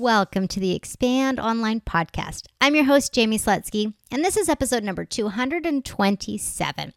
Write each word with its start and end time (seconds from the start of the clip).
Welcome 0.00 0.48
to 0.48 0.60
the 0.60 0.74
Expand 0.74 1.38
Online 1.38 1.82
Podcast. 1.82 2.46
I'm 2.58 2.74
your 2.74 2.84
host, 2.84 3.14
Jaime 3.14 3.38
Slutzky, 3.38 3.92
and 4.10 4.24
this 4.24 4.38
is 4.38 4.48
episode 4.48 4.82
number 4.82 5.04
227. 5.04 6.94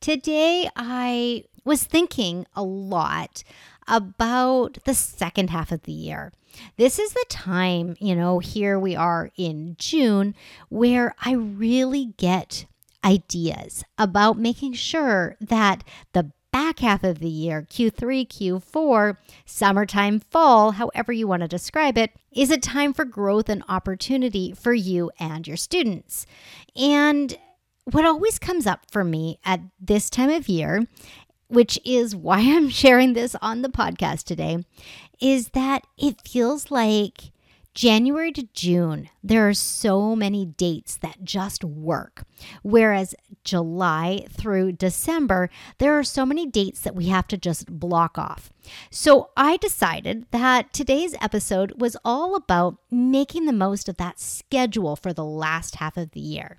Today, 0.00 0.70
I 0.76 1.42
was 1.64 1.82
thinking 1.82 2.46
a 2.54 2.62
lot 2.62 3.42
about 3.88 4.78
the 4.84 4.94
second 4.94 5.50
half 5.50 5.72
of 5.72 5.82
the 5.82 5.92
year. 5.92 6.32
This 6.76 7.00
is 7.00 7.12
the 7.14 7.24
time, 7.28 7.96
you 7.98 8.14
know, 8.14 8.38
here 8.38 8.78
we 8.78 8.94
are 8.94 9.32
in 9.36 9.74
June, 9.80 10.36
where 10.68 11.16
I 11.24 11.32
really 11.32 12.14
get 12.16 12.66
ideas 13.04 13.82
about 13.98 14.38
making 14.38 14.74
sure 14.74 15.34
that 15.40 15.82
the 16.12 16.30
back 16.56 16.78
half 16.78 17.04
of 17.04 17.18
the 17.18 17.28
year, 17.28 17.66
Q3, 17.68 18.26
Q4, 18.26 19.18
summertime, 19.44 20.20
fall, 20.20 20.70
however 20.70 21.12
you 21.12 21.28
want 21.28 21.42
to 21.42 21.48
describe 21.48 21.98
it, 21.98 22.12
is 22.34 22.50
a 22.50 22.56
time 22.56 22.94
for 22.94 23.04
growth 23.04 23.50
and 23.50 23.62
opportunity 23.68 24.54
for 24.54 24.72
you 24.72 25.10
and 25.20 25.46
your 25.46 25.58
students. 25.58 26.24
And 26.74 27.36
what 27.84 28.06
always 28.06 28.38
comes 28.38 28.66
up 28.66 28.90
for 28.90 29.04
me 29.04 29.38
at 29.44 29.60
this 29.78 30.08
time 30.08 30.30
of 30.30 30.48
year, 30.48 30.86
which 31.48 31.78
is 31.84 32.16
why 32.16 32.38
I'm 32.38 32.70
sharing 32.70 33.12
this 33.12 33.36
on 33.42 33.60
the 33.60 33.68
podcast 33.68 34.24
today, 34.24 34.64
is 35.20 35.50
that 35.50 35.86
it 35.98 36.26
feels 36.26 36.70
like 36.70 37.32
January 37.76 38.32
to 38.32 38.48
June, 38.54 39.10
there 39.22 39.46
are 39.46 39.52
so 39.52 40.16
many 40.16 40.46
dates 40.46 40.96
that 40.96 41.22
just 41.22 41.62
work. 41.62 42.24
Whereas 42.62 43.14
July 43.44 44.24
through 44.30 44.72
December, 44.72 45.50
there 45.76 45.98
are 45.98 46.02
so 46.02 46.24
many 46.24 46.46
dates 46.46 46.80
that 46.80 46.94
we 46.94 47.08
have 47.08 47.28
to 47.28 47.36
just 47.36 47.66
block 47.66 48.16
off. 48.16 48.50
So 48.90 49.30
I 49.36 49.56
decided 49.56 50.26
that 50.30 50.72
today's 50.72 51.14
episode 51.20 51.80
was 51.80 51.96
all 52.04 52.34
about 52.34 52.76
making 52.90 53.46
the 53.46 53.52
most 53.52 53.88
of 53.88 53.96
that 53.96 54.20
schedule 54.20 54.96
for 54.96 55.12
the 55.12 55.24
last 55.24 55.76
half 55.76 55.96
of 55.96 56.12
the 56.12 56.20
year. 56.20 56.56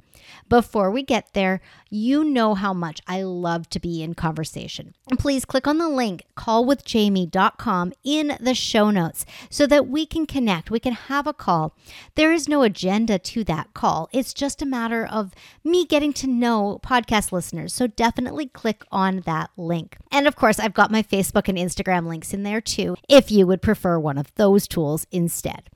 Before 0.50 0.92
we 0.92 1.04
get 1.04 1.34
there, 1.34 1.62
you 1.90 2.24
know 2.24 2.54
how 2.56 2.74
much 2.74 3.02
I 3.08 3.22
love 3.22 3.70
to 3.70 3.80
be 3.80 4.02
in 4.02 4.14
conversation. 4.14 4.94
And 5.10 5.20
please 5.20 5.46
click 5.46 5.68
on 5.68 5.78
the 5.78 5.90
link 5.90 6.24
callwithjaime.com 6.36 7.94
in 8.04 8.38
the 8.40 8.56
show 8.56 8.90
notes 8.90 9.26
so 9.50 9.68
that 9.68 9.88
we 9.88 10.06
can 10.06 10.26
connect, 10.26 10.72
we 10.72 10.80
can 10.80 10.94
have 10.94 11.28
a 11.28 11.34
call. 11.34 11.76
There 12.16 12.34
is 12.34 12.48
no 12.48 12.64
agenda 12.64 13.20
to 13.20 13.44
that 13.46 13.74
call. 13.74 14.10
It's 14.12 14.34
just 14.34 14.62
a 14.62 14.66
matter 14.66 15.06
of 15.06 15.34
me 15.64 15.86
getting 15.86 16.14
to 16.14 16.28
know 16.28 16.80
podcast 16.84 17.32
listeners. 17.32 17.74
So 17.74 17.88
definitely 17.88 18.48
click 18.48 18.84
on 18.92 19.22
that 19.22 19.50
link. 19.56 19.98
And 20.12 20.28
of 20.28 20.36
course, 20.36 20.60
I've 20.60 20.74
got 20.74 20.92
my 20.92 21.04
Facebook 21.04 21.48
and 21.48 21.58
Links 22.06 22.34
in 22.34 22.44
there 22.44 22.62
too 22.62 22.96
if 23.10 23.32
you 23.32 23.48
would 23.48 23.62
prefer 23.62 23.98
one 23.98 24.18
of 24.18 24.34
those 24.36 24.68
tools 24.68 25.08
instead. 25.12 25.70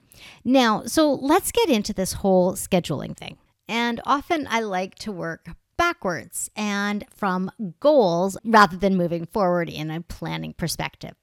Now, 0.43 0.83
so 0.85 1.13
let's 1.13 1.51
get 1.51 1.69
into 1.69 1.93
this 1.93 2.13
whole 2.13 2.53
scheduling 2.53 3.15
thing. 3.15 3.37
And 3.67 4.01
often 4.05 4.47
I 4.49 4.59
like 4.59 4.95
to 4.95 5.11
work 5.11 5.49
backwards 5.77 6.51
and 6.55 7.05
from 7.09 7.49
goals 7.79 8.37
rather 8.43 8.77
than 8.77 8.97
moving 8.97 9.25
forward 9.25 9.69
in 9.69 9.89
a 9.89 10.01
planning 10.01 10.53
perspective. 10.53 11.13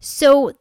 So, 0.00 0.52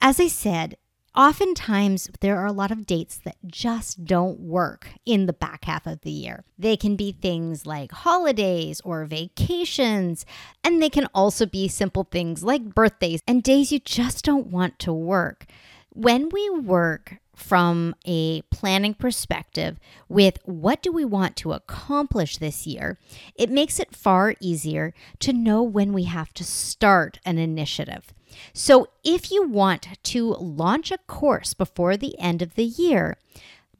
as 0.00 0.18
I 0.18 0.28
said, 0.28 0.76
Oftentimes, 1.14 2.08
there 2.20 2.38
are 2.38 2.46
a 2.46 2.52
lot 2.52 2.70
of 2.70 2.86
dates 2.86 3.18
that 3.18 3.36
just 3.46 4.06
don't 4.06 4.40
work 4.40 4.88
in 5.04 5.26
the 5.26 5.34
back 5.34 5.66
half 5.66 5.86
of 5.86 6.00
the 6.00 6.10
year. 6.10 6.44
They 6.58 6.74
can 6.74 6.96
be 6.96 7.12
things 7.12 7.66
like 7.66 7.92
holidays 7.92 8.80
or 8.82 9.04
vacations, 9.04 10.24
and 10.64 10.82
they 10.82 10.88
can 10.88 11.06
also 11.14 11.44
be 11.44 11.68
simple 11.68 12.04
things 12.10 12.42
like 12.42 12.74
birthdays 12.74 13.20
and 13.28 13.42
days 13.42 13.70
you 13.70 13.78
just 13.78 14.24
don't 14.24 14.46
want 14.46 14.78
to 14.80 14.92
work. 14.92 15.44
When 15.90 16.30
we 16.30 16.48
work 16.48 17.18
from 17.34 17.94
a 18.06 18.40
planning 18.42 18.94
perspective 18.94 19.78
with 20.08 20.38
what 20.44 20.82
do 20.82 20.90
we 20.92 21.04
want 21.04 21.36
to 21.36 21.52
accomplish 21.52 22.38
this 22.38 22.66
year, 22.66 22.98
it 23.34 23.50
makes 23.50 23.78
it 23.78 23.94
far 23.94 24.34
easier 24.40 24.94
to 25.20 25.34
know 25.34 25.62
when 25.62 25.92
we 25.92 26.04
have 26.04 26.32
to 26.34 26.44
start 26.44 27.18
an 27.26 27.36
initiative. 27.36 28.14
So, 28.52 28.88
if 29.04 29.30
you 29.30 29.46
want 29.46 29.88
to 30.02 30.34
launch 30.34 30.90
a 30.90 30.98
course 30.98 31.54
before 31.54 31.96
the 31.96 32.18
end 32.18 32.42
of 32.42 32.54
the 32.54 32.64
year, 32.64 33.16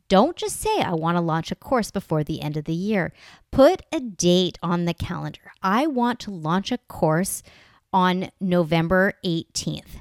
don't 0.09 0.37
just 0.37 0.61
say, 0.61 0.83
I 0.83 0.93
want 0.93 1.17
to 1.17 1.23
launch 1.23 1.51
a 1.51 1.57
course 1.57 1.91
before 1.91 2.23
the 2.23 2.43
end 2.43 2.57
of 2.57 2.65
the 2.65 2.75
year. 2.75 3.12
Put 3.51 3.83
a 3.91 3.99
date 4.01 4.59
on 4.62 4.85
the 4.85 4.95
calendar. 4.95 5.53
I 5.62 5.87
want 5.87 6.21
to 6.21 6.31
launch 6.31 6.71
a 6.71 6.79
course 6.79 7.43
on 7.93 8.31
November 8.41 9.15
18th. 9.25 10.01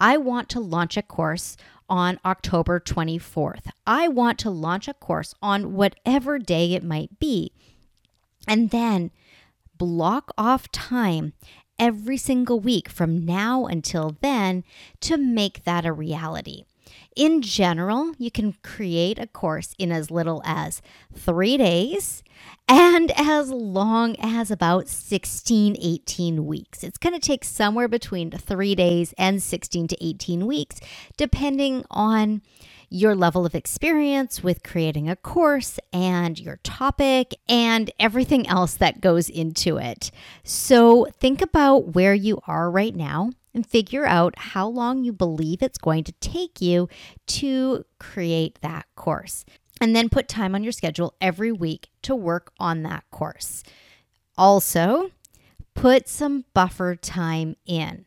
I 0.00 0.16
want 0.16 0.48
to 0.48 0.60
launch 0.60 0.96
a 0.96 1.02
course 1.02 1.56
on 1.88 2.18
October 2.24 2.80
24th. 2.80 3.68
I 3.86 4.08
want 4.08 4.38
to 4.40 4.50
launch 4.50 4.88
a 4.88 4.94
course 4.94 5.34
on 5.40 5.74
whatever 5.74 6.38
day 6.38 6.72
it 6.72 6.82
might 6.82 7.20
be. 7.20 7.52
And 8.48 8.70
then 8.70 9.12
block 9.78 10.32
off 10.36 10.72
time 10.72 11.34
every 11.82 12.16
single 12.16 12.60
week 12.60 12.88
from 12.88 13.24
now 13.24 13.66
until 13.66 14.16
then 14.20 14.62
to 15.00 15.16
make 15.16 15.64
that 15.64 15.84
a 15.84 15.92
reality. 15.92 16.62
In 17.14 17.42
general, 17.42 18.12
you 18.18 18.30
can 18.30 18.54
create 18.62 19.18
a 19.18 19.26
course 19.26 19.74
in 19.78 19.92
as 19.92 20.10
little 20.10 20.42
as 20.44 20.80
three 21.14 21.56
days 21.56 22.22
and 22.68 23.10
as 23.16 23.50
long 23.50 24.16
as 24.18 24.50
about 24.50 24.88
16, 24.88 25.76
18 25.80 26.46
weeks. 26.46 26.82
It's 26.82 26.98
going 26.98 27.12
to 27.12 27.20
take 27.20 27.44
somewhere 27.44 27.88
between 27.88 28.30
three 28.30 28.74
days 28.74 29.12
and 29.18 29.42
16 29.42 29.88
to 29.88 30.04
18 30.04 30.46
weeks, 30.46 30.80
depending 31.16 31.84
on 31.90 32.40
your 32.88 33.14
level 33.14 33.46
of 33.46 33.54
experience 33.54 34.42
with 34.42 34.62
creating 34.62 35.08
a 35.08 35.16
course 35.16 35.78
and 35.92 36.38
your 36.38 36.58
topic 36.62 37.34
and 37.48 37.90
everything 37.98 38.46
else 38.46 38.74
that 38.74 39.00
goes 39.00 39.28
into 39.28 39.78
it. 39.78 40.10
So 40.44 41.06
think 41.18 41.40
about 41.40 41.94
where 41.94 42.14
you 42.14 42.40
are 42.46 42.70
right 42.70 42.94
now 42.94 43.32
and 43.54 43.66
figure 43.66 44.06
out 44.06 44.38
how 44.38 44.66
long 44.66 45.04
you 45.04 45.12
believe 45.12 45.62
it's 45.62 45.78
going 45.78 46.04
to 46.04 46.12
take 46.12 46.60
you 46.60 46.88
to 47.26 47.84
create 47.98 48.58
that 48.62 48.86
course. 48.96 49.44
And 49.80 49.96
then 49.96 50.08
put 50.08 50.28
time 50.28 50.54
on 50.54 50.62
your 50.62 50.72
schedule 50.72 51.14
every 51.20 51.50
week 51.50 51.90
to 52.02 52.14
work 52.14 52.52
on 52.60 52.82
that 52.84 53.04
course. 53.10 53.64
Also, 54.38 55.10
put 55.74 56.08
some 56.08 56.44
buffer 56.54 56.94
time 56.94 57.56
in 57.66 58.04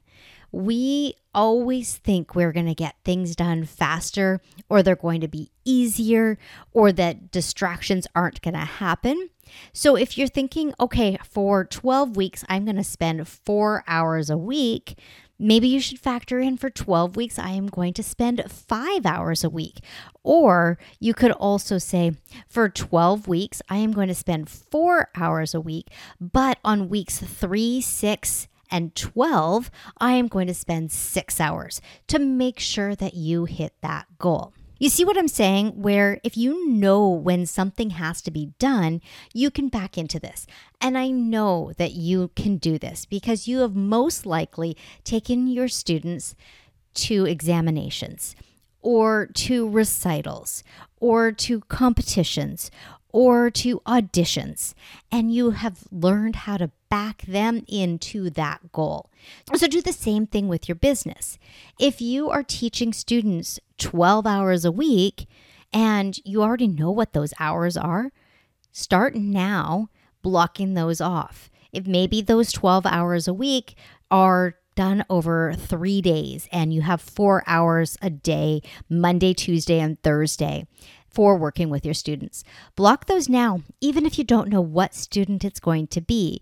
we 0.56 1.14
always 1.34 1.98
think 1.98 2.34
we're 2.34 2.54
going 2.54 2.66
to 2.66 2.74
get 2.74 2.96
things 3.04 3.36
done 3.36 3.66
faster 3.66 4.40
or 4.70 4.82
they're 4.82 4.96
going 4.96 5.20
to 5.20 5.28
be 5.28 5.52
easier 5.66 6.38
or 6.72 6.94
that 6.94 7.30
distractions 7.30 8.08
aren't 8.16 8.42
going 8.42 8.54
to 8.54 8.62
happen. 8.62 9.30
So 9.74 9.98
if 9.98 10.18
you're 10.18 10.30
thinking, 10.30 10.74
okay, 10.80 11.18
for 11.26 11.66
12 11.66 12.16
weeks, 12.16 12.46
I'm 12.48 12.64
going 12.64 12.78
to 12.78 12.86
spend 12.86 13.28
four 13.28 13.84
hours 13.86 14.30
a 14.30 14.38
week, 14.38 14.98
maybe 15.38 15.68
you 15.68 15.80
should 15.80 16.00
factor 16.00 16.40
in 16.40 16.58
for 16.58 16.70
12 16.70 17.16
weeks, 17.16 17.38
I 17.38 17.52
am 17.52 17.68
going 17.68 17.94
to 17.94 18.04
spend 18.04 18.44
five 18.50 19.06
hours 19.06 19.44
a 19.44 19.50
week. 19.50 19.80
Or 20.24 20.78
you 21.00 21.14
could 21.14 21.32
also 21.32 21.78
say, 21.78 22.14
for 22.48 22.70
12 22.70 23.28
weeks, 23.28 23.62
I 23.70 23.78
am 23.78 23.92
going 23.92 24.08
to 24.08 24.16
spend 24.16 24.50
four 24.50 25.10
hours 25.16 25.54
a 25.54 25.62
week, 25.62 25.90
but 26.20 26.58
on 26.64 26.90
weeks 26.90 27.20
three, 27.20 27.82
six, 27.82 28.48
and 28.72 28.96
12, 28.96 29.70
I 30.00 30.14
am 30.14 30.28
going 30.28 30.48
to 30.48 30.54
spend 30.54 30.92
six 30.92 31.40
hours 31.40 31.82
to 32.08 32.18
make 32.18 32.60
sure 32.60 32.96
that 32.96 33.14
you 33.14 33.46
hit 33.46 33.74
that 33.82 34.08
goal. 34.18 34.55
You 34.78 34.90
see 34.90 35.06
what 35.06 35.18
I'm 35.18 35.28
saying? 35.28 35.82
Where 35.82 36.20
if 36.24 36.36
you 36.36 36.68
know 36.68 37.08
when 37.10 37.46
something 37.46 37.92
has 37.92 38.22
to 38.24 38.32
be 38.32 38.54
done, 38.60 39.02
you 39.34 39.50
can 39.50 39.70
back 39.70 39.98
into 39.98 40.20
this. 40.20 40.46
And 40.82 40.98
I 40.98 41.10
know 41.10 41.72
that 41.78 41.94
you 41.94 42.32
can 42.36 42.58
do 42.58 42.78
this 42.78 43.06
because 43.06 43.48
you 43.48 43.60
have 43.60 43.76
most 43.76 44.26
likely 44.26 44.76
taken 45.04 45.48
your 45.48 45.68
students 45.68 46.36
to 46.96 47.26
examinations 47.26 48.36
or 48.82 49.28
to 49.34 49.68
recitals 49.68 50.64
or 51.00 51.32
to 51.32 51.62
competitions 51.62 52.70
or 53.16 53.50
to 53.50 53.80
auditions, 53.88 54.74
and 55.10 55.34
you 55.34 55.52
have 55.52 55.86
learned 55.90 56.36
how 56.36 56.58
to 56.58 56.70
back 56.90 57.22
them 57.22 57.64
into 57.66 58.30
that 58.30 58.74
goal. 58.74 59.10
So, 59.56 59.68
do 59.68 59.82
the 59.82 59.94
same 59.94 60.28
thing 60.28 60.50
with 60.50 60.68
your 60.68 60.76
business. 60.76 61.40
If 61.80 62.02
you 62.02 62.30
are 62.30 62.44
teaching 62.44 62.92
students 62.92 63.58
12 63.78 64.28
hours 64.28 64.66
a 64.66 64.72
week, 64.72 65.30
and 65.72 66.20
you 66.26 66.44
already 66.44 66.68
know 66.68 66.92
what 66.92 67.14
those 67.14 67.34
hours 67.40 67.78
are, 67.78 68.12
start 68.74 69.16
now 69.16 69.88
blocking 70.22 70.74
those 70.74 71.00
off. 71.00 71.50
If 71.72 71.88
maybe 71.88 72.22
those 72.22 72.52
12 72.52 72.86
hours 72.86 73.30
a 73.30 73.34
week 73.34 73.76
are 74.12 74.56
done 74.76 75.06
over 75.10 75.54
three 75.54 76.02
days 76.02 76.50
and 76.52 76.74
you 76.74 76.82
have 76.82 77.00
four 77.00 77.44
hours 77.48 77.98
a 78.02 78.10
day, 78.10 78.62
Monday, 78.90 79.34
Tuesday, 79.34 79.80
and 79.80 80.02
Thursday 80.04 80.68
for 81.16 81.38
working 81.38 81.70
with 81.70 81.86
your 81.86 81.94
students. 81.94 82.44
Block 82.76 83.06
those 83.06 83.30
now, 83.30 83.62
even 83.82 84.06
if 84.06 84.18
you 84.18 84.24
don't 84.24 84.50
know 84.50 84.62
what 84.62 84.94
student 84.94 85.46
it's 85.46 85.62
going 85.62 85.88
to 85.88 86.02
be, 86.02 86.42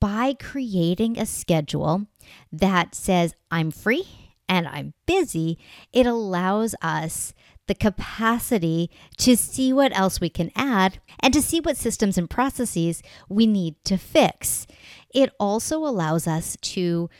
by 0.00 0.32
creating 0.32 1.18
a 1.18 1.26
schedule 1.26 2.06
that 2.50 2.94
says, 2.94 3.34
I'm 3.50 3.70
free 3.70 4.08
and 4.48 4.66
I'm 4.66 4.94
busy. 5.04 5.58
It 5.92 6.06
allows 6.06 6.74
us 6.80 7.34
the 7.66 7.74
capacity 7.74 8.90
to 9.18 9.36
see 9.36 9.72
what 9.72 9.96
else 9.96 10.20
we 10.20 10.30
can 10.30 10.50
add 10.56 11.00
and 11.20 11.32
to 11.34 11.42
see 11.42 11.60
what 11.60 11.76
systems 11.76 12.18
and 12.18 12.28
processes 12.28 13.02
we 13.28 13.46
need 13.46 13.76
to 13.84 13.98
fix. 13.98 14.66
It 15.14 15.30
also 15.38 15.84
allows 15.84 16.26
us 16.26 16.56
to 16.62 17.10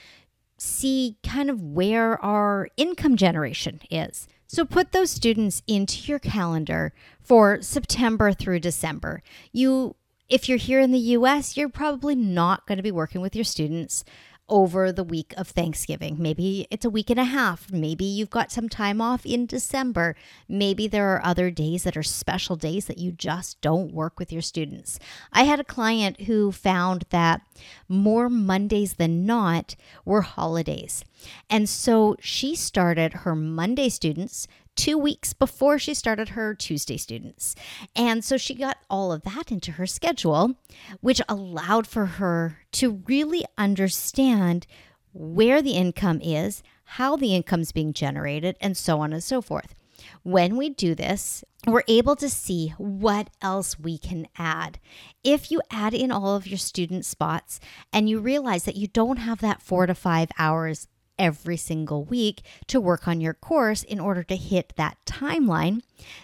see 0.59 1.19
kind 1.23 1.51
of 1.51 1.63
where 1.63 2.23
our 2.25 2.69
income 2.77 3.17
generation 3.17 3.81
is. 3.91 4.27
So 4.53 4.65
put 4.65 4.91
those 4.91 5.13
students 5.13 5.63
into 5.69 6.11
your 6.11 6.19
calendar 6.19 6.93
for 7.23 7.63
September 7.63 8.33
through 8.33 8.59
December. 8.59 9.23
You 9.53 9.95
if 10.29 10.49
you're 10.49 10.59
here 10.59 10.81
in 10.81 10.91
the 10.91 10.99
US, 10.99 11.57
you're 11.57 11.69
probably 11.69 12.17
not 12.17 12.67
going 12.67 12.77
to 12.77 12.83
be 12.83 12.91
working 12.91 13.21
with 13.21 13.37
your 13.37 13.45
students 13.45 14.05
over 14.51 14.93
the 14.93 15.05
week 15.05 15.33
of 15.37 15.49
Thanksgiving. 15.49 16.17
Maybe 16.19 16.67
it's 16.71 16.85
a 16.85 16.91
week 16.91 17.09
and 17.09 17.21
a 17.21 17.25
half. 17.25 17.73
Maybe 17.73 18.05
you've 18.05 18.29
got 18.29 18.53
some 18.53 18.69
time 18.69 19.01
off 19.01 19.25
in 19.25 19.47
December. 19.47 20.17
Maybe 20.49 20.89
there 20.89 21.09
are 21.15 21.25
other 21.25 21.51
days 21.51 21.85
that 21.85 21.97
are 21.97 22.03
special 22.03 22.57
days 22.57 22.87
that 22.87 22.99
you 22.99 23.13
just 23.13 23.61
don't 23.61 23.95
work 23.95 24.19
with 24.19 24.33
your 24.33 24.43
students. 24.43 24.99
I 25.33 25.45
had 25.45 25.61
a 25.61 25.65
client 25.65 26.23
who 26.23 26.53
found 26.53 27.05
that 27.11 27.41
more 27.89 28.29
Mondays 28.29 28.95
than 28.95 29.25
not 29.25 29.77
were 30.05 30.23
holidays. 30.23 31.05
And 31.49 31.69
so 31.69 32.17
she 32.21 32.55
started 32.55 33.13
her 33.13 33.35
Monday 33.35 33.89
students 33.89 34.49
two 34.81 34.97
weeks 34.97 35.35
before 35.35 35.79
she 35.79 35.93
started 35.93 36.31
her 36.31 36.55
Tuesday 36.55 36.97
students. 36.97 37.55
And 37.95 38.25
so 38.25 38.39
she 38.39 38.55
got 38.55 38.79
all 38.89 39.13
of 39.13 39.23
that 39.25 39.53
into 39.53 39.73
her 39.73 39.87
schedule, 39.87 40.55
which 41.03 41.21
allowed 41.29 41.87
for 41.87 42.07
her 42.07 42.61
to 42.73 43.03
really 43.07 43.45
understand 43.59 44.67
where 45.13 45.61
the 45.61 45.73
income 45.73 46.19
is, 46.23 46.63
how 46.85 47.15
the 47.15 47.35
income 47.35 47.61
is 47.61 47.73
being 47.73 47.93
generated, 47.93 48.57
and 48.59 48.75
so 48.75 49.01
on 49.01 49.13
and 49.13 49.23
so 49.23 49.43
forth. 49.43 49.75
When 50.23 50.57
we 50.57 50.71
do 50.71 50.95
this, 50.95 51.45
we're 51.67 51.83
able 51.87 52.17
to 52.17 52.31
see 52.31 52.73
what 52.79 53.29
else 53.43 53.79
we 53.79 53.99
can 53.99 54.29
add. 54.39 54.79
If 55.23 55.51
you 55.51 55.61
add 55.71 55.93
in 55.93 56.11
all 56.11 56.37
of 56.37 56.47
your 56.47 56.57
student 56.57 57.05
spots 57.05 57.61
and 57.93 58.09
you 58.09 58.19
realize 58.19 58.65
that 58.65 58.77
you 58.77 58.87
don't 58.87 59.19
have 59.19 59.43
that 59.43 59.61
four 59.61 59.85
to 59.85 59.95
five 59.95 60.31
hours 60.39 60.89
every 61.21 61.57
single 61.57 62.05
week 62.05 62.43
to 62.67 62.81
work 62.81 63.07
on 63.07 63.21
your 63.21 63.35
course 63.35 63.85
in 63.85 64.01
order 64.01 64.25
to 64.25 64.35
hit 64.35 64.73
that 64.77 64.97
timeline, 65.07 65.83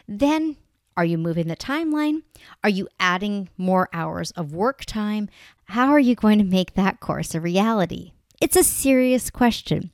then 0.09 0.57
are 0.97 1.05
you 1.05 1.19
moving 1.19 1.47
the 1.47 1.57
timeline? 1.57 2.23
Are 2.65 2.71
you 2.71 2.89
adding 2.99 3.51
more 3.59 3.89
hours 3.93 4.31
of 4.33 4.55
work 4.55 4.87
time? 4.87 5.29
How 5.67 5.91
are 5.91 6.01
you 6.01 6.15
going 6.15 6.39
to 6.39 6.45
make 6.45 6.73
that 6.75 7.01
course 7.01 7.35
a 7.35 7.41
reality? 7.41 8.13
It's 8.41 8.57
a 8.57 8.65
serious 8.65 9.31
question. 9.31 9.91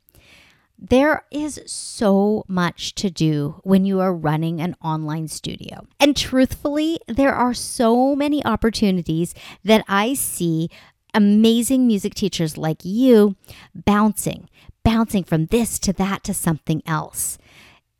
There 0.79 1.25
is 1.31 1.61
so 1.65 2.43
much 2.47 2.95
to 2.95 3.09
do 3.09 3.61
when 3.63 3.85
you 3.85 3.99
are 3.99 4.13
running 4.13 4.59
an 4.59 4.75
online 4.81 5.27
studio. 5.27 5.87
And 5.99 6.15
truthfully, 6.15 6.99
there 7.07 7.33
are 7.33 7.53
so 7.53 8.15
many 8.15 8.43
opportunities 8.45 9.33
that 9.63 9.85
I 9.87 10.13
see 10.13 10.69
amazing 11.13 11.87
music 11.87 12.15
teachers 12.15 12.57
like 12.57 12.83
you 12.83 13.35
bouncing, 13.73 14.49
bouncing 14.83 15.23
from 15.23 15.47
this 15.47 15.79
to 15.79 15.93
that 15.93 16.23
to 16.23 16.33
something 16.33 16.81
else. 16.85 17.37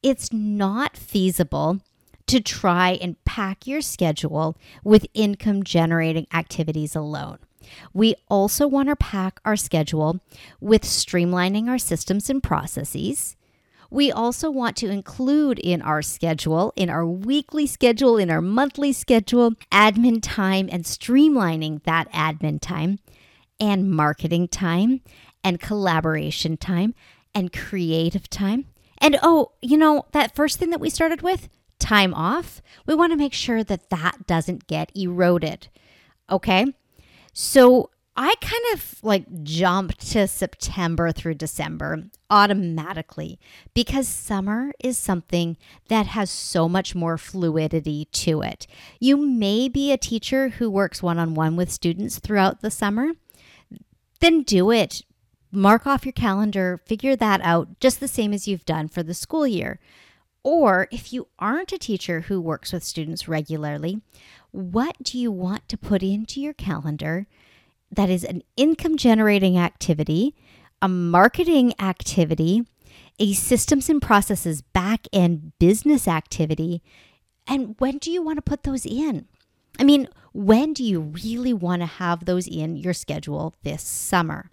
It's 0.01 0.33
not 0.33 0.97
feasible 0.97 1.79
to 2.27 2.41
try 2.41 2.91
and 3.01 3.23
pack 3.25 3.67
your 3.67 3.81
schedule 3.81 4.57
with 4.83 5.07
income 5.13 5.63
generating 5.63 6.27
activities 6.33 6.95
alone. 6.95 7.39
We 7.93 8.15
also 8.29 8.67
want 8.67 8.89
to 8.89 8.95
pack 8.95 9.39
our 9.45 9.55
schedule 9.55 10.19
with 10.59 10.83
streamlining 10.83 11.67
our 11.67 11.77
systems 11.77 12.29
and 12.29 12.43
processes. 12.43 13.35
We 13.89 14.11
also 14.11 14.49
want 14.49 14.75
to 14.77 14.89
include 14.89 15.59
in 15.59 15.81
our 15.81 16.01
schedule, 16.01 16.73
in 16.75 16.89
our 16.89 17.05
weekly 17.05 17.67
schedule, 17.67 18.17
in 18.17 18.31
our 18.31 18.41
monthly 18.41 18.91
schedule, 18.91 19.51
admin 19.71 20.19
time 20.21 20.67
and 20.71 20.83
streamlining 20.83 21.83
that 21.83 22.11
admin 22.11 22.59
time 22.59 22.99
and 23.59 23.91
marketing 23.91 24.47
time 24.47 25.01
and 25.43 25.59
collaboration 25.59 26.57
time 26.57 26.93
and 27.33 27.51
creative 27.51 28.29
time. 28.29 28.65
And 28.99 29.17
oh, 29.21 29.51
you 29.61 29.77
know, 29.77 30.05
that 30.11 30.35
first 30.35 30.57
thing 30.57 30.69
that 30.69 30.79
we 30.79 30.89
started 30.89 31.21
with, 31.21 31.49
time 31.79 32.13
off, 32.13 32.61
we 32.85 32.95
want 32.95 33.11
to 33.11 33.17
make 33.17 33.33
sure 33.33 33.63
that 33.63 33.89
that 33.89 34.25
doesn't 34.25 34.67
get 34.67 34.91
eroded. 34.95 35.67
Okay. 36.29 36.73
So 37.33 37.89
I 38.15 38.35
kind 38.41 38.63
of 38.73 39.03
like 39.03 39.43
jumped 39.43 40.11
to 40.11 40.27
September 40.27 41.11
through 41.11 41.33
December 41.33 42.03
automatically 42.29 43.39
because 43.73 44.07
summer 44.07 44.71
is 44.83 44.99
something 44.99 45.57
that 45.87 46.05
has 46.07 46.29
so 46.29 46.69
much 46.69 46.93
more 46.93 47.17
fluidity 47.17 48.05
to 48.11 48.43
it. 48.43 48.67
You 48.99 49.17
may 49.17 49.67
be 49.67 49.91
a 49.91 49.97
teacher 49.97 50.49
who 50.49 50.69
works 50.69 51.01
one 51.01 51.17
on 51.17 51.33
one 51.33 51.55
with 51.55 51.71
students 51.71 52.19
throughout 52.19 52.61
the 52.61 52.69
summer, 52.69 53.13
then 54.19 54.43
do 54.43 54.69
it 54.69 55.01
mark 55.53 55.85
off 55.85 56.05
your 56.05 56.13
calendar, 56.13 56.81
figure 56.85 57.15
that 57.15 57.41
out 57.41 57.79
just 57.79 57.99
the 57.99 58.07
same 58.07 58.33
as 58.33 58.47
you've 58.47 58.65
done 58.65 58.87
for 58.87 59.03
the 59.03 59.13
school 59.13 59.47
year. 59.47 59.79
Or 60.43 60.87
if 60.91 61.13
you 61.13 61.27
aren't 61.39 61.71
a 61.71 61.77
teacher 61.77 62.21
who 62.21 62.41
works 62.41 62.73
with 62.73 62.83
students 62.83 63.27
regularly, 63.27 64.01
what 64.51 64.97
do 65.01 65.17
you 65.17 65.31
want 65.31 65.69
to 65.69 65.77
put 65.77 66.03
into 66.03 66.41
your 66.41 66.53
calendar 66.53 67.27
that 67.91 68.09
is 68.09 68.23
an 68.23 68.43
income 68.57 68.97
generating 68.97 69.57
activity, 69.57 70.35
a 70.81 70.87
marketing 70.87 71.73
activity, 71.79 72.65
a 73.19 73.33
systems 73.33 73.89
and 73.89 74.01
processes 74.01 74.61
back 74.61 75.07
end 75.13 75.53
business 75.59 76.07
activity? 76.07 76.81
And 77.47 77.75
when 77.79 77.97
do 77.99 78.11
you 78.11 78.21
want 78.21 78.37
to 78.37 78.41
put 78.41 78.63
those 78.63 78.85
in? 78.85 79.27
I 79.79 79.83
mean, 79.83 80.07
when 80.33 80.73
do 80.73 80.83
you 80.83 80.99
really 80.99 81.53
want 81.53 81.81
to 81.81 81.85
have 81.85 82.25
those 82.25 82.47
in 82.47 82.75
your 82.75 82.93
schedule 82.93 83.55
this 83.63 83.81
summer? 83.83 84.51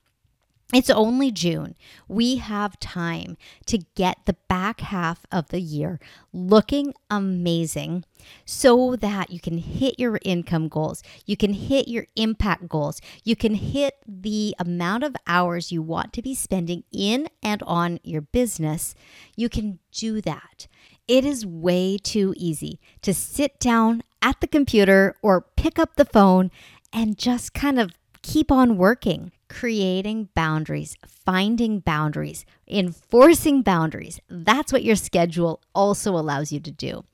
It's 0.73 0.91
only 0.91 1.33
June. 1.33 1.75
We 2.07 2.37
have 2.37 2.79
time 2.79 3.37
to 3.67 3.79
get 3.97 4.19
the 4.27 4.37
back 4.49 4.81
half 4.81 5.27
of 5.33 5.49
the 5.49 5.61
year 5.61 5.99
looking 6.33 6.95
amazing 7.11 8.05
so 8.45 8.95
that 8.97 9.31
you 9.31 9.41
can 9.41 9.59
hit 9.59 9.99
your 9.99 10.21
income 10.23 10.69
goals, 10.69 11.03
you 11.27 11.37
can 11.37 11.55
hit 11.55 11.89
your 11.89 12.07
impact 12.15 12.69
goals, 12.69 13.01
you 13.25 13.35
can 13.35 13.55
hit 13.55 13.95
the 14.07 14.55
amount 14.61 15.03
of 15.03 15.17
hours 15.27 15.73
you 15.73 15.83
want 15.83 16.13
to 16.13 16.23
be 16.23 16.35
spending 16.37 16.85
in 16.93 17.29
and 17.43 17.63
on 17.65 17.99
your 18.05 18.21
business. 18.21 18.95
You 19.37 19.49
can 19.49 19.81
do 19.91 20.21
that. 20.21 20.69
It 21.09 21.25
is 21.25 21.45
way 21.45 21.99
too 21.99 22.33
easy 22.37 22.79
to 23.03 23.13
sit 23.13 23.59
down 23.59 24.05
at 24.23 24.41
the 24.41 24.47
computer 24.47 25.17
or 25.21 25.41
pick 25.57 25.81
up 25.81 25.97
the 25.97 26.05
phone 26.05 26.53
and 26.93 27.19
just 27.19 27.55
kind 27.55 27.81
of 27.81 27.91
keep 28.23 28.53
on 28.53 28.77
working 28.77 29.33
creating 29.51 30.29
boundaries, 30.35 30.97
finding 31.05 31.81
boundaries, 31.81 32.47
enforcing 32.69 33.63
boundaries. 33.63 34.21
That's 34.29 34.73
what 34.73 34.85
your 34.85 34.97
schedule 34.97 35.61
also 35.75 36.13
allows 36.13 36.53
you 36.53 36.61
to 36.61 36.71
do. 36.71 37.05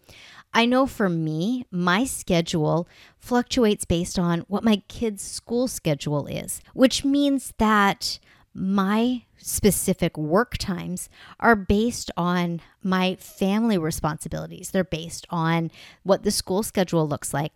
I 0.53 0.67
know 0.67 0.87
for 0.87 1.09
me, 1.09 1.65
my 1.71 2.05
schedule 2.05 2.87
fluctuates 3.19 3.87
based 3.87 4.19
on 4.19 4.41
what 4.49 4.65
my 4.65 4.83
kids' 4.87 5.23
school 5.23 5.67
schedule 5.67 6.27
is, 6.27 6.61
which 6.75 7.05
means 7.05 7.55
that 7.59 8.19
my 8.57 9.23
specific 9.37 10.17
work 10.17 10.57
times 10.57 11.11
are 11.39 11.55
based 11.55 12.11
on 12.17 12.61
my 12.83 13.17
family 13.17 13.77
responsibilities. 13.77 14.71
They're 14.71 14.83
based 14.83 15.27
on 15.29 15.71
what 16.05 16.23
the 16.23 16.31
school 16.31 16.63
schedule 16.63 17.07
looks 17.07 17.35
like. 17.35 17.53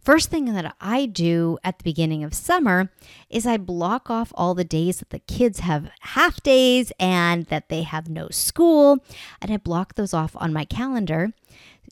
First 0.00 0.30
thing 0.30 0.54
that 0.54 0.76
I 0.80 1.06
do 1.06 1.58
at 1.64 1.78
the 1.78 1.84
beginning 1.84 2.22
of 2.22 2.32
summer 2.32 2.92
is 3.28 3.44
I 3.44 3.56
block 3.56 4.08
off 4.08 4.32
all 4.36 4.54
the 4.54 4.62
days 4.62 4.98
that 5.00 5.10
the 5.10 5.18
kids 5.18 5.58
have 5.60 5.90
half 6.00 6.40
days 6.44 6.92
and 7.00 7.46
that 7.46 7.68
they 7.68 7.82
have 7.82 8.08
no 8.08 8.28
school, 8.30 8.98
and 9.42 9.52
I 9.52 9.56
block 9.56 9.96
those 9.96 10.14
off 10.14 10.36
on 10.36 10.52
my 10.52 10.64
calendar 10.64 11.32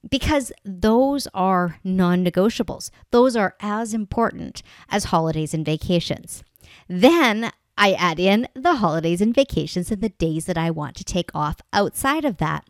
because 0.09 0.53
those 0.65 1.27
are 1.35 1.81
non 1.83 2.25
negotiables. 2.25 2.91
Those 3.11 3.35
are 3.35 3.57
as 3.59 3.93
important 3.93 4.63
as 4.89 5.05
holidays 5.07 5.53
and 5.53 5.67
vacations. 5.67 6.45
Then 6.89 7.51
I 7.77 7.93
add 7.93 8.21
in 8.21 8.49
the 8.55 8.77
holidays 8.77 9.21
and 9.21 9.35
vacations 9.35 9.91
and 9.91 10.01
the 10.01 10.11
days 10.11 10.47
that 10.47 10.59
I 10.59 10.71
want 10.71 10.97
to 10.97 11.05
take 11.05 11.31
off 11.35 11.57
outside 11.73 12.25
of 12.25 12.39
that. 12.39 12.65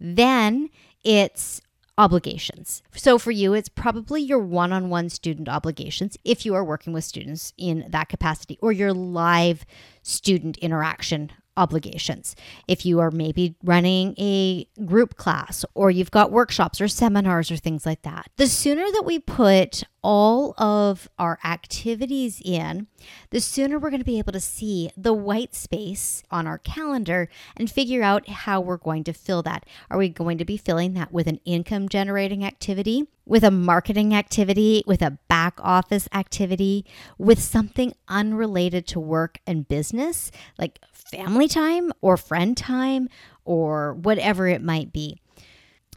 Then 0.00 0.70
it's 1.02 1.60
obligations. 1.96 2.82
So 2.94 3.18
for 3.18 3.30
you, 3.30 3.54
it's 3.54 3.68
probably 3.68 4.22
your 4.22 4.40
one 4.40 4.72
on 4.72 4.90
one 4.90 5.08
student 5.08 5.48
obligations 5.48 6.16
if 6.24 6.44
you 6.44 6.54
are 6.54 6.64
working 6.64 6.92
with 6.92 7.04
students 7.04 7.52
in 7.56 7.86
that 7.88 8.08
capacity 8.08 8.58
or 8.60 8.72
your 8.72 8.92
live 8.92 9.64
student 10.02 10.58
interaction 10.58 11.30
obligations. 11.56 12.34
If 12.66 12.84
you 12.84 12.98
are 12.98 13.12
maybe 13.12 13.54
running 13.62 14.14
a 14.18 14.66
group 14.84 15.16
class 15.16 15.64
or 15.74 15.90
you've 15.90 16.10
got 16.10 16.32
workshops 16.32 16.80
or 16.80 16.88
seminars 16.88 17.50
or 17.50 17.56
things 17.56 17.86
like 17.86 18.02
that, 18.02 18.28
the 18.36 18.48
sooner 18.48 18.84
that 18.90 19.04
we 19.04 19.20
put 19.20 19.84
all 20.04 20.54
of 20.58 21.08
our 21.18 21.38
activities 21.42 22.40
in, 22.44 22.86
the 23.30 23.40
sooner 23.40 23.78
we're 23.78 23.88
going 23.88 24.00
to 24.00 24.04
be 24.04 24.18
able 24.18 24.32
to 24.34 24.40
see 24.40 24.90
the 24.98 25.14
white 25.14 25.54
space 25.54 26.22
on 26.30 26.46
our 26.46 26.58
calendar 26.58 27.28
and 27.56 27.70
figure 27.70 28.02
out 28.02 28.28
how 28.28 28.60
we're 28.60 28.76
going 28.76 29.02
to 29.02 29.14
fill 29.14 29.42
that. 29.42 29.64
Are 29.90 29.96
we 29.96 30.10
going 30.10 30.36
to 30.36 30.44
be 30.44 30.58
filling 30.58 30.92
that 30.92 31.10
with 31.10 31.26
an 31.26 31.40
income 31.46 31.88
generating 31.88 32.44
activity, 32.44 33.08
with 33.24 33.42
a 33.42 33.50
marketing 33.50 34.14
activity, 34.14 34.84
with 34.86 35.00
a 35.00 35.18
back 35.28 35.58
office 35.60 36.06
activity, 36.12 36.84
with 37.16 37.40
something 37.42 37.94
unrelated 38.06 38.86
to 38.88 39.00
work 39.00 39.38
and 39.46 39.66
business, 39.66 40.30
like 40.58 40.80
family 40.92 41.48
time 41.48 41.92
or 42.02 42.18
friend 42.18 42.58
time 42.58 43.08
or 43.46 43.94
whatever 43.94 44.48
it 44.48 44.62
might 44.62 44.92
be. 44.92 45.22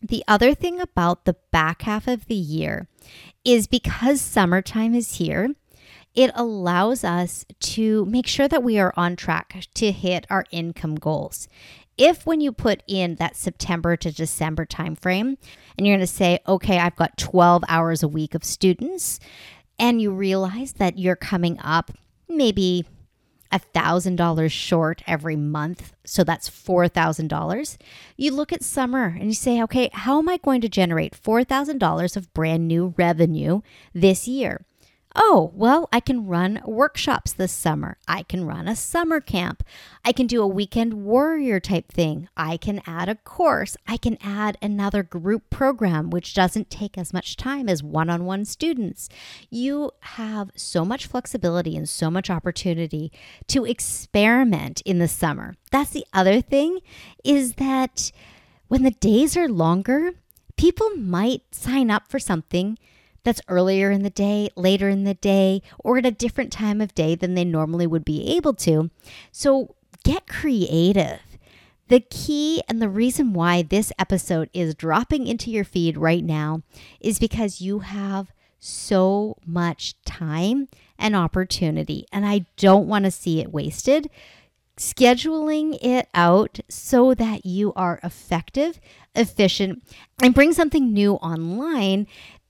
The 0.01 0.23
other 0.27 0.53
thing 0.53 0.79
about 0.79 1.25
the 1.25 1.35
back 1.51 1.81
half 1.83 2.07
of 2.07 2.25
the 2.25 2.35
year 2.35 2.87
is 3.43 3.67
because 3.67 4.21
summertime 4.21 4.93
is 4.93 5.15
here, 5.15 5.49
it 6.13 6.31
allows 6.35 7.03
us 7.03 7.45
to 7.59 8.05
make 8.05 8.27
sure 8.27 8.47
that 8.47 8.63
we 8.63 8.79
are 8.79 8.93
on 8.97 9.15
track 9.15 9.65
to 9.75 9.91
hit 9.91 10.25
our 10.29 10.45
income 10.51 10.95
goals. 10.95 11.47
If 11.97 12.25
when 12.25 12.41
you 12.41 12.51
put 12.51 12.83
in 12.87 13.15
that 13.15 13.35
September 13.35 13.95
to 13.97 14.11
December 14.11 14.65
timeframe 14.65 15.37
and 15.77 15.87
you're 15.87 15.95
going 15.95 15.99
to 15.99 16.07
say, 16.07 16.39
okay, 16.47 16.79
I've 16.79 16.95
got 16.95 17.17
12 17.17 17.63
hours 17.67 18.03
a 18.03 18.07
week 18.07 18.35
of 18.35 18.43
students, 18.43 19.19
and 19.79 20.01
you 20.01 20.11
realize 20.11 20.73
that 20.73 20.97
you're 20.97 21.15
coming 21.15 21.59
up 21.59 21.91
maybe 22.29 22.85
$1,000 23.51 24.51
short 24.51 25.01
every 25.07 25.35
month, 25.35 25.93
so 26.05 26.23
that's 26.23 26.49
$4,000, 26.49 27.77
you 28.15 28.31
look 28.31 28.51
at 28.53 28.63
summer 28.63 29.05
and 29.05 29.25
you 29.25 29.33
say, 29.33 29.61
okay, 29.63 29.89
how 29.93 30.19
am 30.19 30.29
I 30.29 30.37
going 30.37 30.61
to 30.61 30.69
generate 30.69 31.21
$4,000 31.21 32.17
of 32.17 32.33
brand 32.33 32.67
new 32.67 32.93
revenue 32.97 33.61
this 33.93 34.27
year? 34.27 34.65
Oh, 35.19 35.51
well, 35.55 35.89
I 35.91 35.99
can 35.99 36.27
run 36.27 36.61
workshops 36.63 37.33
this 37.33 37.51
summer. 37.51 37.97
I 38.07 38.21
can 38.21 38.45
run 38.45 38.67
a 38.67 38.75
summer 38.75 39.19
camp. 39.19 39.63
I 40.05 40.11
can 40.11 40.27
do 40.27 40.43
a 40.43 40.47
weekend 40.47 40.93
warrior 40.93 41.59
type 41.59 41.91
thing. 41.91 42.29
I 42.37 42.57
can 42.57 42.83
add 42.85 43.09
a 43.09 43.15
course. 43.15 43.75
I 43.87 43.97
can 43.97 44.19
add 44.21 44.59
another 44.61 45.01
group 45.01 45.49
program, 45.49 46.11
which 46.11 46.35
doesn't 46.35 46.69
take 46.69 46.99
as 46.99 47.13
much 47.13 47.35
time 47.35 47.67
as 47.67 47.81
one 47.81 48.11
on 48.11 48.25
one 48.25 48.45
students. 48.45 49.09
You 49.49 49.89
have 50.01 50.51
so 50.55 50.85
much 50.85 51.07
flexibility 51.07 51.75
and 51.75 51.89
so 51.89 52.11
much 52.11 52.29
opportunity 52.29 53.11
to 53.47 53.65
experiment 53.65 54.81
in 54.81 54.99
the 54.99 55.07
summer. 55.07 55.55
That's 55.71 55.89
the 55.89 56.05
other 56.13 56.41
thing 56.41 56.79
is 57.23 57.53
that 57.53 58.11
when 58.67 58.83
the 58.83 58.91
days 58.91 59.35
are 59.35 59.49
longer, 59.49 60.11
people 60.57 60.91
might 60.91 61.41
sign 61.49 61.89
up 61.89 62.07
for 62.07 62.19
something 62.19 62.77
that's 63.27 63.41
earlier 63.49 63.91
in 63.91 64.03
the 64.03 64.09
day, 64.09 64.49
later 64.55 64.87
in 64.87 65.03
the 65.03 65.13
day, 65.13 65.61
or 65.79 65.97
at 65.97 66.05
a 66.05 66.11
different 66.11 66.49
time 66.49 66.79
of 66.79 66.95
day 66.95 67.13
than 67.13 67.33
they 67.33 67.43
normally 67.43 67.85
would 67.85 68.05
be 68.05 68.37
able 68.37 68.53
to. 68.53 68.89
So 69.33 69.75
get 70.05 70.27
creative. 70.27 71.19
The 71.89 71.99
key 71.99 72.63
and 72.69 72.81
the 72.81 72.87
reason 72.87 73.33
why 73.33 73.63
this 73.63 73.91
episode 73.99 74.49
is 74.53 74.75
dropping 74.75 75.27
into 75.27 75.51
your 75.51 75.65
feed 75.65 75.97
right 75.97 76.23
now 76.23 76.61
is 77.01 77.19
because 77.19 77.59
you 77.59 77.79
have 77.79 78.31
so 78.59 79.35
much 79.45 80.01
time 80.03 80.69
and 80.97 81.13
opportunity, 81.13 82.05
and 82.13 82.25
I 82.25 82.45
don't 82.55 82.87
want 82.87 83.03
to 83.03 83.11
see 83.11 83.41
it 83.41 83.51
wasted. 83.51 84.09
Scheduling 84.77 85.77
it 85.81 86.07
out 86.13 86.59
so 86.69 87.13
that 87.15 87.45
you 87.45 87.73
are 87.73 87.99
effective, 88.03 88.79
efficient, 89.15 89.83
and 90.21 90.35
bring 90.35 90.53
something 90.53 90.93
new 90.93 91.15
online 91.15 92.05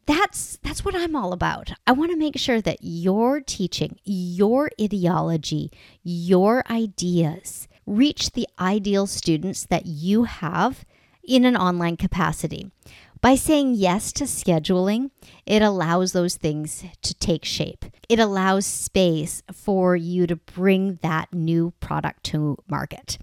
that's 0.08 0.58
that's 0.64 0.84
what 0.84 0.96
I'm 0.96 1.16
all 1.16 1.34
about. 1.34 1.74
I 1.86 1.92
want 1.92 2.12
to 2.12 2.18
make 2.18 2.38
sure 2.38 2.62
that 2.62 2.80
your 2.82 3.42
teaching, 3.42 4.00
your 4.06 4.72
ideology, 4.82 5.70
your 6.02 6.64
ideas 6.70 7.68
reach 7.86 8.32
the 8.32 8.48
ideal 8.60 9.06
students 9.06 9.66
that 9.66 9.86
you 9.86 10.24
have 10.24 10.86
in 11.24 11.46
an 11.46 11.58
online 11.58 11.98
capacity. 11.98 12.72
By 13.20 13.36
saying 13.36 13.76
yes 13.76 14.14
to 14.14 14.24
scheduling, 14.24 15.10
it 15.46 15.62
allows 15.62 16.14
those 16.14 16.36
things 16.36 16.86
to 17.02 17.14
take 17.16 17.44
shape. 17.44 17.84
It 18.08 18.20
allows 18.20 18.66
space 18.66 19.44
for 19.52 19.96
you 19.96 20.28
to 20.28 20.36
bring 20.36 21.00
that 21.02 21.34
new 21.34 21.74
product 21.80 22.24
to 22.26 22.58
market. 22.70 23.18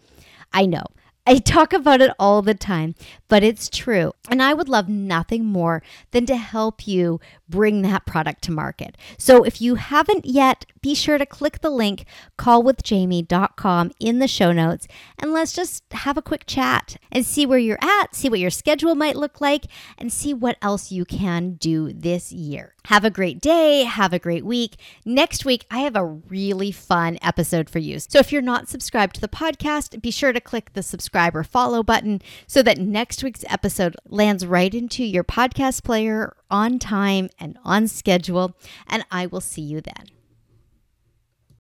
I 0.53 0.67
know 0.67 0.85
I 1.27 1.39
talk 1.39 1.73
about 1.73 2.03
it 2.03 2.11
all 2.19 2.43
the 2.43 2.55
time, 2.55 2.95
but 3.29 3.43
it's 3.43 3.71
true. 3.71 4.13
And 4.29 4.43
I 4.43 4.53
would 4.53 4.69
love 4.69 4.89
nothing 4.89 5.47
more 5.47 5.83
than 6.11 6.27
to 6.27 6.37
help 6.37 6.87
you 6.87 7.19
bring 7.49 7.83
that 7.83 8.05
product 8.05 8.43
to 8.43 8.53
market. 8.53 8.99
So 9.17 9.43
if 9.43 9.61
you 9.61 9.77
haven't 9.77 10.27
yet, 10.27 10.67
be 10.85 10.95
sure 10.95 11.17
to 11.17 11.25
click 11.25 11.63
the 11.63 11.71
link 11.71 12.05
callwithjaime.com 12.37 13.91
in 13.99 14.19
the 14.19 14.29
show 14.29 14.53
notes 14.53 14.87
and 15.19 15.33
let's 15.33 15.55
just 15.55 15.83
have 15.93 16.19
a 16.19 16.23
quick 16.23 16.45
chat 16.47 16.99
and 17.11 17.25
see 17.25 17.47
where 17.47 17.59
you're 17.59 17.79
at, 17.81 18.15
see 18.15 18.29
what 18.29 18.39
your 18.39 18.51
schedule 18.51 18.95
might 18.95 19.17
look 19.17 19.41
like, 19.41 19.65
and 19.97 20.13
see 20.13 20.35
what 20.35 20.59
else 20.61 20.93
you 20.93 21.07
can 21.07 21.55
do 21.55 21.91
this 21.91 22.33
year. 22.33 22.75
Have 22.89 23.03
a 23.03 23.11
great 23.11 23.41
day. 23.41 23.85
Have 23.85 24.13
a 24.13 24.19
great 24.19 24.45
week. 24.45 24.77
Next 25.07 25.47
week, 25.47 25.65
I 25.71 25.79
have 25.79 25.97
a 25.97 26.05
really 26.05 26.71
fun 26.71 27.19
episode 27.23 27.71
for 27.71 27.79
you. 27.79 27.99
So 27.99 28.19
if 28.19 28.31
you're 28.31 28.43
not 28.43 28.69
subscribed 28.69 29.15
to 29.15 29.23
the 29.23 29.29
podcast, 29.29 30.03
be 30.03 30.11
sure 30.11 30.35
to 30.35 30.41
click 30.41 30.75
the 30.75 30.83
subscribe 30.83 31.35
or 31.35 31.45
follow 31.45 31.83
button 31.83 32.21
so 32.47 32.63
that 32.63 32.77
next 32.77 33.25
week's 33.25 33.45
episode 33.49 33.97
lands 34.07 34.45
right 34.45 34.75
into 34.75 35.03
your 35.03 35.25
podcast 35.25 35.83
player 35.83 36.37
on 36.51 36.79
time 36.79 37.31
and 37.41 37.57
on 37.65 37.89
schedule. 37.89 38.55
And 38.87 39.07
I 39.11 39.25
will 39.25 39.41
see 39.41 39.63
you 39.63 39.81
then. 39.81 40.24